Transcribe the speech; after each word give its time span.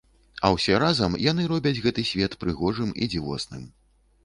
А 0.47 0.49
ўсе 0.53 0.77
разам 0.83 1.17
яны 1.25 1.45
робяць 1.51 1.81
гэты 1.85 2.07
свет 2.13 2.39
прыгожым 2.47 2.97
і 3.01 3.13
дзівосным. 3.15 3.71